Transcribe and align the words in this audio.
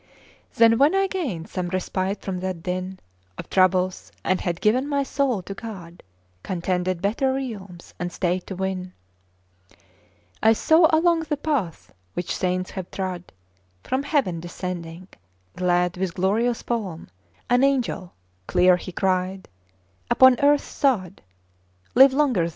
Then 0.55 0.79
when 0.79 0.95
I 0.95 1.05
gained 1.05 1.47
some 1.47 1.67
respite 1.69 2.23
from 2.23 2.39
that 2.39 2.63
din 2.63 2.97
Of 3.37 3.51
troubles, 3.51 4.11
and 4.23 4.41
had 4.41 4.59
given 4.59 4.89
my 4.89 5.03
soul 5.03 5.43
to 5.43 5.53
God, 5.53 6.01
Contented 6.41 7.03
better 7.03 7.31
realms 7.35 7.93
and 7.99 8.11
state 8.11 8.47
to 8.47 8.55
win, 8.55 8.93
I 10.41 10.53
saw 10.53 10.87
along 10.89 11.25
the 11.29 11.37
path 11.37 11.93
which 12.15 12.35
saints 12.35 12.71
have 12.71 12.89
trod, 12.89 13.31
From 13.83 14.01
heaven 14.01 14.39
descending, 14.39 15.07
glad, 15.55 15.95
with 15.97 16.15
glorious 16.15 16.63
palm, 16.63 17.07
An 17.47 17.63
angel: 17.63 18.13
clear 18.47 18.77
he 18.77 18.91
cried, 18.91 19.47
"Upon 20.09 20.35
earth's 20.39 20.63
sod 20.63 21.21
Live 21.93 22.11
longer 22.11 22.45
thou! 22.49 22.49